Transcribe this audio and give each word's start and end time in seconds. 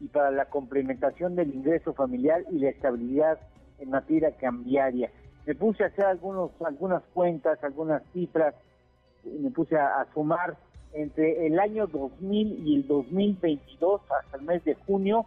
y 0.00 0.08
para 0.08 0.30
la 0.30 0.46
complementación 0.46 1.36
del 1.36 1.54
ingreso 1.54 1.92
familiar 1.94 2.44
y 2.50 2.58
la 2.58 2.70
estabilidad 2.70 3.38
en 3.78 3.90
materia 3.90 4.32
cambiaria. 4.36 5.10
Me 5.46 5.54
puse 5.54 5.84
a 5.84 5.88
hacer 5.88 6.04
algunos, 6.04 6.50
algunas 6.64 7.02
cuentas, 7.14 7.62
algunas 7.62 8.02
cifras, 8.12 8.54
me 9.24 9.50
puse 9.50 9.76
a 9.76 10.06
sumar 10.12 10.56
entre 10.92 11.46
el 11.46 11.58
año 11.58 11.86
2000 11.86 12.66
y 12.66 12.76
el 12.76 12.86
2022, 12.86 14.02
hasta 14.10 14.36
el 14.36 14.42
mes 14.44 14.62
de 14.64 14.74
junio, 14.74 15.24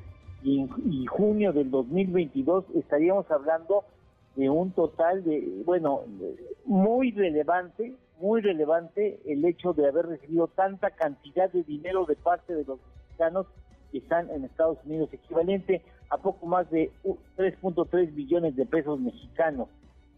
y, 0.43 0.67
y, 0.89 1.05
junio 1.05 1.53
del 1.53 1.71
2022 1.71 2.65
estaríamos 2.75 3.31
hablando 3.31 3.85
de 4.35 4.49
un 4.49 4.71
total 4.71 5.23
de, 5.23 5.61
bueno, 5.65 6.01
muy 6.65 7.11
relevante, 7.11 7.93
muy 8.21 8.41
relevante 8.41 9.19
el 9.25 9.43
hecho 9.45 9.73
de 9.73 9.87
haber 9.87 10.05
recibido 10.05 10.47
tanta 10.47 10.91
cantidad 10.91 11.51
de 11.51 11.63
dinero 11.63 12.05
de 12.05 12.15
parte 12.15 12.53
de 12.53 12.63
los 12.63 12.79
mexicanos 12.79 13.47
que 13.91 13.97
están 13.97 14.29
en 14.29 14.45
Estados 14.45 14.77
Unidos, 14.85 15.09
equivalente 15.11 15.81
a 16.09 16.17
poco 16.17 16.45
más 16.45 16.69
de 16.69 16.91
3.3 17.37 18.13
billones 18.13 18.55
de 18.55 18.65
pesos 18.65 18.99
mexicanos. 18.99 19.67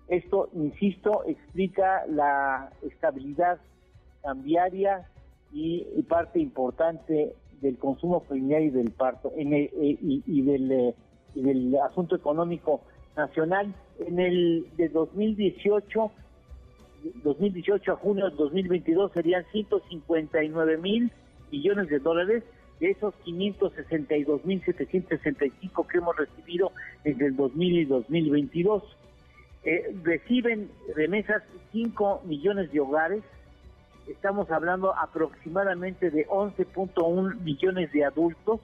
Esto, 0.08 0.50
insisto, 0.54 1.24
explica 1.26 2.06
la 2.08 2.72
estabilidad 2.82 3.60
cambiaria 4.22 5.08
y, 5.52 5.86
parte 6.10 6.40
importante 6.40 7.34
del 7.62 7.78
consumo 7.78 8.22
familiar 8.22 8.62
y 8.62 8.70
del 8.70 8.92
parto 8.92 9.32
en 9.36 9.54
eh, 9.54 9.70
y, 9.74 10.42
del, 10.42 10.72
eh, 10.72 10.96
y 11.36 11.42
del 11.42 11.76
asunto 11.78 12.16
económico 12.16 12.82
nacional. 13.16 13.74
En 14.00 14.20
el 14.20 14.68
de 14.76 14.90
2018 14.90 16.12
2018 17.24 17.92
a 17.92 17.96
junio 17.96 18.30
del 18.30 18.38
2022 18.38 19.12
serían 19.14 19.46
159 19.52 20.78
mil 20.78 21.12
millones 21.52 21.90
de 21.90 22.00
dólares, 22.00 22.44
de 22.80 22.92
esos 22.92 23.14
562 23.24 24.46
mil 24.46 24.64
765 24.64 25.88
que 25.88 25.98
hemos 25.98 26.18
recibido 26.18 26.72
entre 27.04 27.28
el 27.28 27.36
2000 27.36 27.78
y 27.78 27.86
2022. 27.86 28.84
Eh, 29.66 29.96
reciben 30.04 30.70
remesas 30.96 31.44
5 31.72 32.24
millones 32.26 32.72
de 32.72 32.80
hogares, 32.82 33.24
estamos 34.08 34.52
hablando 34.52 34.94
aproximadamente 34.98 36.12
de 36.12 36.28
11.1 36.28 37.40
millones 37.40 37.92
de 37.94 38.04
adultos, 38.04 38.60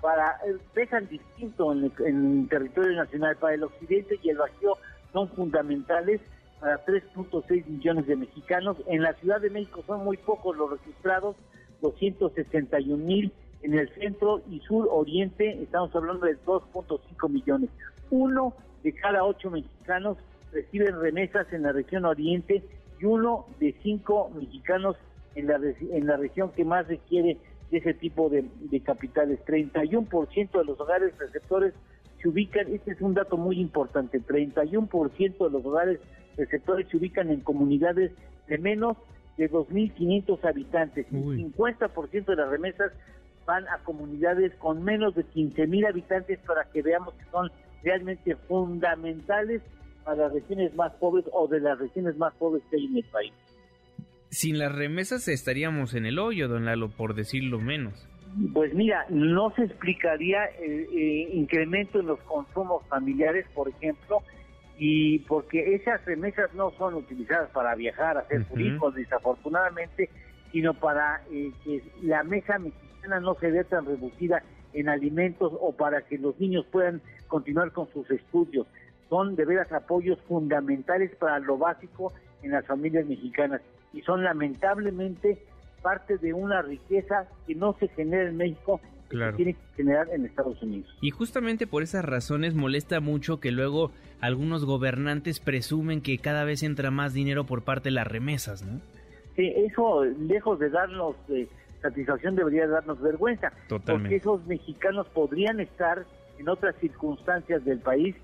para 0.00 0.38
eh, 0.46 0.56
pesan 0.72 1.06
distinto 1.08 1.72
en 1.72 1.84
el, 1.84 1.92
en 2.06 2.40
el 2.40 2.48
territorio 2.48 2.96
nacional, 2.96 3.36
para 3.36 3.54
el 3.54 3.64
occidente 3.64 4.18
y 4.22 4.30
el 4.30 4.38
vacío 4.38 4.78
son 5.12 5.28
fundamentales 5.28 6.20
para 6.62 6.84
3.6 6.86 7.66
millones 7.66 8.06
de 8.06 8.14
mexicanos. 8.14 8.76
En 8.86 9.02
la 9.02 9.14
Ciudad 9.14 9.40
de 9.40 9.50
México 9.50 9.82
son 9.84 10.04
muy 10.04 10.16
pocos 10.16 10.56
los 10.56 10.70
registrados, 10.70 11.34
261 11.80 13.04
mil. 13.04 13.32
En 13.62 13.74
el 13.74 13.92
centro 13.94 14.40
y 14.48 14.60
sur 14.60 14.88
oriente 14.90 15.60
estamos 15.60 15.94
hablando 15.96 16.24
de 16.24 16.38
2.5 16.44 17.28
millones. 17.28 17.68
Uno 18.10 18.54
de 18.84 18.92
cada 18.92 19.24
ocho 19.24 19.50
mexicanos 19.50 20.18
reciben 20.52 21.00
remesas 21.00 21.52
en 21.52 21.62
la 21.62 21.72
región 21.72 22.04
oriente 22.04 22.62
y 23.00 23.04
uno 23.06 23.46
de 23.58 23.74
cinco 23.82 24.30
mexicanos 24.30 24.96
en 25.34 25.48
la, 25.48 25.56
en 25.56 26.06
la 26.06 26.16
región 26.16 26.52
que 26.52 26.64
más 26.64 26.86
requiere 26.86 27.38
de 27.72 27.78
ese 27.78 27.94
tipo 27.94 28.28
de, 28.28 28.44
de 28.70 28.80
capitales. 28.80 29.40
31% 29.46 30.58
de 30.58 30.64
los 30.64 30.78
hogares 30.78 31.12
receptores 31.18 31.74
se 32.20 32.28
ubican, 32.28 32.72
este 32.72 32.92
es 32.92 33.00
un 33.00 33.14
dato 33.14 33.36
muy 33.36 33.58
importante, 33.58 34.20
31% 34.20 35.44
de 35.44 35.50
los 35.50 35.64
hogares 35.64 35.98
receptores 35.98 36.21
se 36.36 36.96
ubican 36.96 37.30
en 37.30 37.40
comunidades 37.40 38.12
de 38.48 38.58
menos 38.58 38.96
de 39.36 39.50
2.500 39.50 40.44
habitantes. 40.44 41.06
El 41.12 41.52
50% 41.54 42.24
de 42.24 42.36
las 42.36 42.48
remesas 42.50 42.92
van 43.46 43.66
a 43.68 43.78
comunidades 43.84 44.54
con 44.56 44.82
menos 44.84 45.14
de 45.14 45.24
15.000 45.24 45.88
habitantes 45.88 46.38
para 46.46 46.64
que 46.72 46.82
veamos 46.82 47.14
que 47.14 47.24
son 47.30 47.50
realmente 47.82 48.36
fundamentales 48.48 49.62
para 50.04 50.24
las 50.24 50.32
regiones 50.32 50.74
más 50.74 50.92
pobres 50.94 51.24
o 51.32 51.48
de 51.48 51.60
las 51.60 51.78
regiones 51.78 52.16
más 52.16 52.34
pobres 52.34 52.62
que 52.70 52.76
hay 52.76 52.86
en 52.86 52.96
el 52.98 53.04
país. 53.04 53.32
Sin 54.30 54.58
las 54.58 54.74
remesas 54.74 55.28
estaríamos 55.28 55.94
en 55.94 56.06
el 56.06 56.18
hoyo, 56.18 56.48
don 56.48 56.64
Lalo, 56.64 56.90
por 56.90 57.14
decirlo 57.14 57.58
menos. 57.58 58.08
Pues 58.54 58.72
mira, 58.72 59.04
no 59.10 59.50
se 59.54 59.64
explicaría 59.64 60.46
el 60.46 60.86
eh, 60.94 61.28
incremento 61.34 62.00
en 62.00 62.06
los 62.06 62.18
consumos 62.20 62.82
familiares, 62.88 63.44
por 63.54 63.68
ejemplo, 63.68 64.22
y 64.78 65.20
porque 65.20 65.74
esas 65.74 66.04
remesas 66.04 66.52
no 66.54 66.70
son 66.72 66.94
utilizadas 66.94 67.50
para 67.50 67.74
viajar, 67.74 68.18
hacer 68.18 68.44
turismo, 68.46 68.90
desafortunadamente, 68.90 70.10
sino 70.50 70.74
para 70.74 71.22
eh, 71.30 71.52
que 71.64 71.82
la 72.02 72.22
mesa 72.24 72.58
mexicana 72.58 73.20
no 73.20 73.34
se 73.34 73.50
vea 73.50 73.64
tan 73.64 73.86
reducida 73.86 74.42
en 74.72 74.88
alimentos 74.88 75.52
o 75.60 75.72
para 75.72 76.02
que 76.02 76.18
los 76.18 76.38
niños 76.40 76.66
puedan 76.70 77.00
continuar 77.28 77.72
con 77.72 77.88
sus 77.92 78.10
estudios. 78.10 78.66
Son 79.08 79.36
de 79.36 79.44
veras 79.44 79.70
apoyos 79.72 80.20
fundamentales 80.22 81.14
para 81.16 81.38
lo 81.38 81.58
básico 81.58 82.12
en 82.42 82.52
las 82.52 82.66
familias 82.66 83.06
mexicanas 83.06 83.60
y 83.92 84.00
son 84.02 84.24
lamentablemente 84.24 85.38
parte 85.82 86.16
de 86.16 86.32
una 86.32 86.62
riqueza 86.62 87.26
que 87.46 87.54
no 87.54 87.74
se 87.74 87.88
genera 87.88 88.28
en 88.28 88.36
México 88.36 88.80
claro. 89.12 89.36
que 89.36 89.44
tiene 89.44 89.52
que 89.54 89.76
generar 89.76 90.08
en 90.12 90.24
Estados 90.26 90.60
Unidos. 90.62 90.88
Y 91.00 91.10
justamente 91.10 91.66
por 91.66 91.82
esas 91.82 92.04
razones 92.04 92.54
molesta 92.54 93.00
mucho 93.00 93.40
que 93.40 93.52
luego 93.52 93.92
algunos 94.20 94.64
gobernantes 94.64 95.40
presumen 95.40 96.00
que 96.00 96.18
cada 96.18 96.44
vez 96.44 96.62
entra 96.62 96.90
más 96.90 97.12
dinero 97.12 97.44
por 97.44 97.62
parte 97.62 97.88
de 97.88 97.94
las 97.94 98.06
remesas, 98.06 98.62
¿no? 98.62 98.80
Sí, 99.36 99.52
eso 99.56 100.04
lejos 100.04 100.58
de 100.58 100.68
darnos 100.68 101.16
eh, 101.28 101.48
satisfacción 101.80 102.36
debería 102.36 102.66
darnos 102.66 103.00
vergüenza, 103.00 103.52
Totalmente. 103.68 104.02
porque 104.02 104.16
esos 104.16 104.46
mexicanos 104.46 105.06
podrían 105.08 105.60
estar 105.60 106.04
en 106.38 106.48
otras 106.48 106.74
circunstancias 106.76 107.64
del 107.64 107.78
país, 107.80 108.14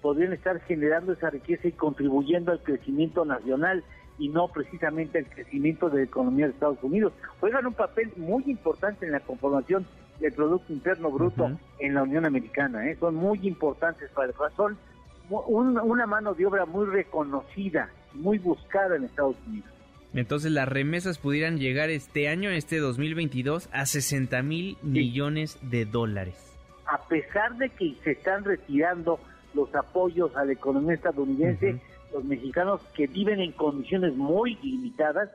podrían 0.00 0.32
estar 0.32 0.60
generando 0.60 1.12
esa 1.12 1.30
riqueza 1.30 1.68
y 1.68 1.72
contribuyendo 1.72 2.52
al 2.52 2.62
crecimiento 2.62 3.24
nacional 3.24 3.84
y 4.18 4.28
no 4.28 4.48
precisamente 4.48 5.18
al 5.18 5.26
crecimiento 5.26 5.90
de 5.90 5.98
la 5.98 6.04
economía 6.04 6.46
de 6.46 6.52
Estados 6.52 6.82
Unidos. 6.82 7.12
Juegan 7.40 7.66
un 7.66 7.74
papel 7.74 8.12
muy 8.16 8.44
importante 8.46 9.06
en 9.06 9.12
la 9.12 9.20
conformación 9.20 9.86
del 10.20 10.32
Producto 10.32 10.72
Interno 10.72 11.10
Bruto 11.10 11.58
en 11.78 11.94
la 11.94 12.02
Unión 12.02 12.24
Americana. 12.26 12.88
¿eh? 12.88 12.96
Son 12.98 13.14
muy 13.14 13.40
importantes 13.46 14.10
para 14.10 14.28
el 14.28 14.34
razón, 14.34 14.78
una 15.28 16.06
mano 16.06 16.34
de 16.34 16.46
obra 16.46 16.66
muy 16.66 16.86
reconocida, 16.86 17.90
muy 18.12 18.38
buscada 18.38 18.96
en 18.96 19.04
Estados 19.04 19.36
Unidos. 19.46 19.70
Entonces 20.14 20.52
las 20.52 20.68
remesas 20.68 21.18
pudieran 21.18 21.58
llegar 21.58 21.90
este 21.90 22.28
año, 22.28 22.50
este 22.50 22.78
2022, 22.78 23.68
a 23.72 23.84
60 23.84 24.42
mil 24.42 24.78
millones 24.82 25.58
de 25.62 25.86
dólares. 25.86 26.36
A 26.86 27.08
pesar 27.08 27.56
de 27.56 27.68
que 27.70 27.96
se 28.04 28.12
están 28.12 28.44
retirando 28.44 29.18
los 29.54 29.74
apoyos 29.74 30.36
a 30.36 30.44
la 30.44 30.52
economía 30.52 30.94
estadounidense, 30.94 31.80
los 32.12 32.24
mexicanos 32.24 32.80
que 32.94 33.08
viven 33.08 33.40
en 33.40 33.52
condiciones 33.52 34.14
muy 34.14 34.54
limitadas, 34.62 35.30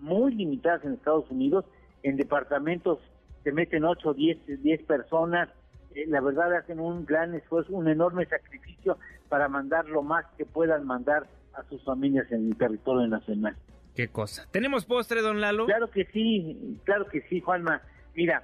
muy 0.00 0.34
limitadas 0.34 0.84
en 0.84 0.94
Estados 0.94 1.30
Unidos, 1.30 1.64
en 2.02 2.16
departamentos 2.16 2.98
se 3.44 3.52
meten 3.52 3.84
8 3.84 4.08
o 4.08 4.14
10, 4.14 4.62
10 4.62 4.82
personas, 4.84 5.50
eh, 5.94 6.06
la 6.08 6.20
verdad 6.20 6.52
hacen 6.56 6.80
un 6.80 7.04
gran 7.04 7.34
esfuerzo, 7.34 7.72
un 7.72 7.88
enorme 7.88 8.26
sacrificio 8.26 8.98
para 9.28 9.48
mandar 9.48 9.84
lo 9.86 10.02
más 10.02 10.24
que 10.36 10.46
puedan 10.46 10.86
mandar 10.86 11.26
a 11.52 11.62
sus 11.64 11.84
familias 11.84 12.30
en 12.32 12.48
el 12.48 12.56
territorio 12.56 13.06
nacional. 13.06 13.54
Qué 13.94 14.08
cosa. 14.08 14.48
¿Tenemos 14.50 14.86
postre, 14.86 15.22
don 15.22 15.40
Lalo? 15.40 15.66
Claro 15.66 15.88
que 15.90 16.06
sí, 16.06 16.80
claro 16.84 17.06
que 17.06 17.20
sí, 17.28 17.40
Juanma. 17.40 17.80
Mira, 18.16 18.42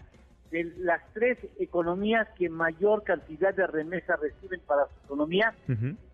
de 0.50 0.64
las 0.78 1.00
tres 1.12 1.38
economías 1.58 2.28
que 2.36 2.48
mayor 2.48 3.02
cantidad 3.02 3.54
de 3.54 3.66
remesas 3.66 4.20
reciben 4.20 4.60
para 4.66 4.86
su 4.86 5.06
economía, 5.06 5.54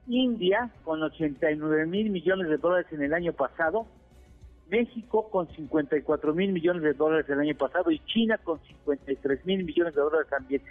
India 0.06 0.70
con 0.84 1.02
89 1.02 1.86
mil 1.86 2.10
millones 2.10 2.48
de 2.48 2.56
dólares 2.56 2.86
en 2.92 3.02
el 3.02 3.12
año 3.12 3.32
pasado, 3.32 3.86
México 4.68 5.28
con 5.30 5.48
54 5.48 6.34
mil 6.34 6.52
millones 6.52 6.82
de 6.82 6.92
dólares 6.92 7.28
el 7.28 7.38
año 7.38 7.54
pasado 7.54 7.90
y 7.90 8.00
China 8.00 8.38
con 8.38 8.58
53 8.60 9.46
mil 9.46 9.64
millones 9.64 9.94
de 9.94 10.00
dólares 10.00 10.28
también. 10.28 10.62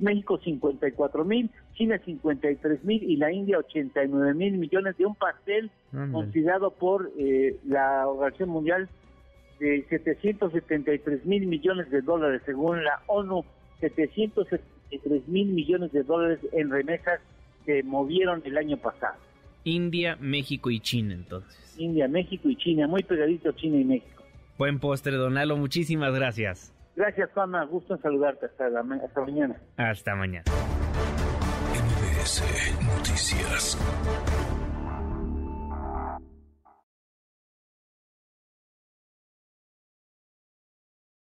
México 0.00 0.38
54 0.38 1.24
mil, 1.24 1.50
China 1.74 2.00
53 2.02 2.84
mil 2.84 3.02
y 3.02 3.16
la 3.16 3.30
India 3.30 3.58
89 3.58 4.34
mil 4.34 4.58
millones 4.58 4.96
de 4.96 5.06
un 5.06 5.14
pastel 5.14 5.70
considerado 6.12 6.70
por 6.70 7.10
eh, 7.18 7.56
la 7.66 8.08
Organización 8.08 8.48
Mundial 8.48 8.88
de 9.58 9.84
773 9.88 11.26
mil 11.26 11.46
millones 11.46 11.90
de 11.90 12.00
dólares 12.00 12.42
según 12.46 12.82
la 12.82 13.02
ONU, 13.06 13.44
773 13.80 15.28
mil 15.28 15.48
millones 15.48 15.92
de 15.92 16.02
dólares 16.02 16.40
en 16.52 16.70
remesas 16.70 17.20
que 17.66 17.82
movieron 17.82 18.42
el 18.44 18.56
año 18.56 18.78
pasado. 18.78 19.16
India, 19.64 20.16
México 20.20 20.70
y 20.70 20.80
China 20.80 21.14
entonces. 21.14 21.74
India, 21.78 22.08
México 22.08 22.48
y 22.48 22.56
China, 22.56 22.86
muy 22.86 23.02
pegadito 23.02 23.52
China 23.52 23.78
y 23.78 23.84
México. 23.84 24.22
Buen 24.58 24.78
postre, 24.78 25.16
Donalo, 25.16 25.56
muchísimas 25.56 26.14
gracias. 26.14 26.74
Gracias, 26.94 27.30
Juanma, 27.32 27.64
gusto 27.64 27.94
en 27.94 28.02
saludarte, 28.02 28.46
hasta, 28.46 28.66
hasta 28.66 29.20
mañana. 29.20 29.56
Hasta 29.76 30.14
mañana. 30.14 30.44
MBS 31.72 32.42
Noticias. 32.84 33.78